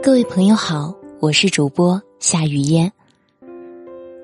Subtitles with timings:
[0.00, 2.92] 各位朋友好，我是主播夏雨嫣。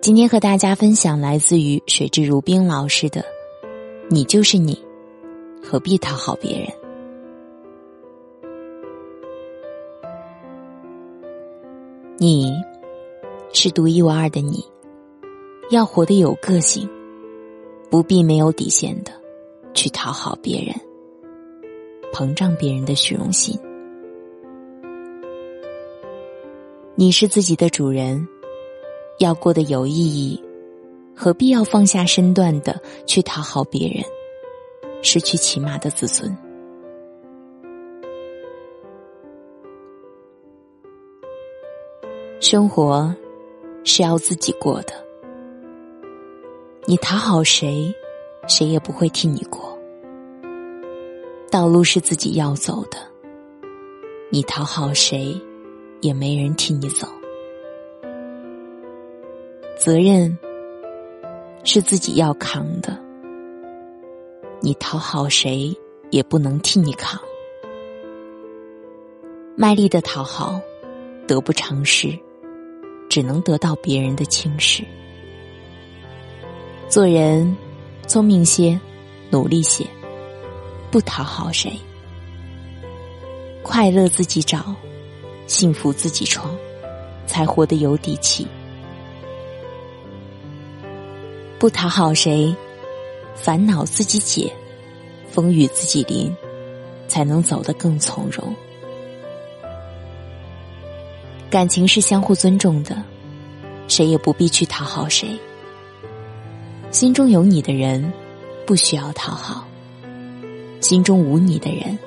[0.00, 3.24] 今天和大家分享来自于水至如冰老师的
[4.08, 4.80] “你就是你，
[5.62, 6.68] 何必讨好别人？”
[12.18, 12.52] 你
[13.52, 14.64] 是独一无二的你，
[15.70, 16.88] 要活得有个性，
[17.90, 19.10] 不必没有底线的
[19.74, 20.72] 去讨好别人，
[22.12, 23.58] 膨胀别人的虚荣心。
[26.96, 28.24] 你是自己的主人，
[29.18, 30.40] 要过得有意义，
[31.12, 34.04] 何必要放下身段的去讨好别人，
[35.02, 36.36] 失去起码的自尊？
[42.38, 43.12] 生活
[43.82, 44.92] 是要自己过的，
[46.86, 47.92] 你讨好谁，
[48.46, 49.76] 谁也不会替你过。
[51.50, 52.98] 道路是自己要走的，
[54.30, 55.36] 你讨好谁？
[56.04, 57.08] 也没人替你走，
[59.78, 60.36] 责任
[61.64, 62.94] 是自己要扛的。
[64.60, 65.74] 你讨好谁
[66.10, 67.18] 也不能替你扛，
[69.56, 70.60] 卖力的讨好
[71.26, 72.18] 得不偿失，
[73.08, 74.84] 只能得到别人的轻视。
[76.86, 77.56] 做人
[78.06, 78.78] 聪明些，
[79.30, 79.86] 努力些，
[80.90, 81.72] 不讨好谁，
[83.62, 84.76] 快乐自己找。
[85.46, 86.54] 幸福自己创，
[87.26, 88.46] 才活得有底气。
[91.58, 92.54] 不讨好谁，
[93.34, 94.52] 烦恼自己解，
[95.30, 96.34] 风雨自己淋，
[97.08, 98.54] 才能走得更从容。
[101.50, 103.02] 感情是相互尊重的，
[103.86, 105.38] 谁也不必去讨好谁。
[106.90, 108.12] 心中有你的人，
[108.66, 109.64] 不需要讨好；
[110.80, 111.98] 心中无你的人，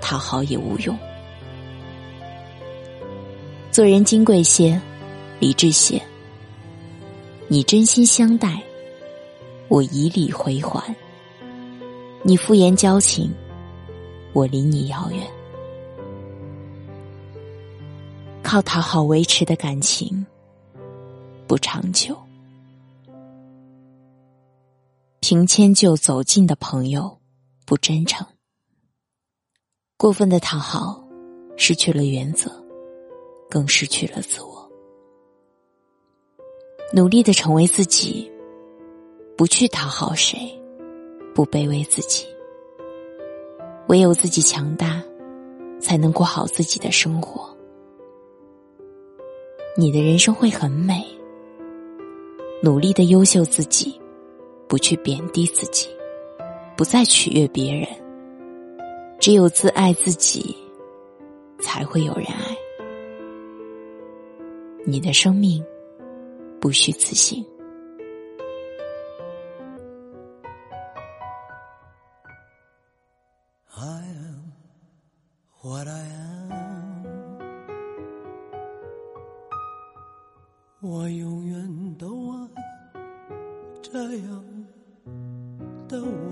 [0.00, 0.96] 讨好也无用。
[3.72, 4.78] 做人金贵些，
[5.40, 5.98] 理智些。
[7.48, 8.62] 你真心相待，
[9.68, 10.94] 我以礼回还；
[12.22, 13.32] 你敷衍交情，
[14.34, 15.26] 我离你遥远。
[18.42, 20.26] 靠讨好维持的感情
[21.46, 22.14] 不长久，
[25.20, 27.18] 凭迁就走近的朋友
[27.64, 28.26] 不真诚，
[29.96, 31.02] 过分的讨好
[31.56, 32.61] 失去了原则。
[33.52, 34.66] 更失去了自我。
[36.90, 38.32] 努力的成为自己，
[39.36, 40.58] 不去讨好谁，
[41.34, 42.24] 不卑微自己。
[43.88, 45.02] 唯有自己强大，
[45.78, 47.54] 才能过好自己的生活。
[49.76, 51.04] 你的人生会很美。
[52.62, 54.00] 努力的优秀自己，
[54.66, 55.90] 不去贬低自己，
[56.74, 57.86] 不再取悦别人。
[59.20, 60.56] 只有自爱自己，
[61.60, 62.56] 才会有人爱。
[64.84, 65.64] 你的生命
[66.60, 67.44] 不虚此行。
[80.84, 82.48] 我永远都爱
[83.80, 84.44] 这样
[85.88, 86.31] 的我。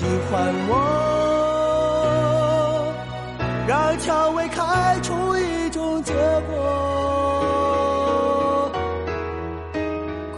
[0.00, 0.72] 喜欢我，
[3.68, 3.90] 让。
[3.98, 6.14] 蔷薇开出一种结
[6.48, 6.56] 果。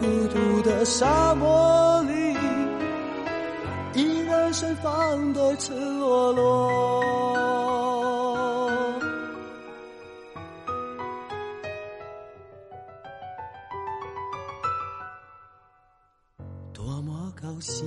[0.00, 0.04] 孤
[0.34, 2.36] 独的沙漠里，
[3.94, 7.04] 依然盛放的赤裸裸。
[16.72, 17.86] 多么高兴，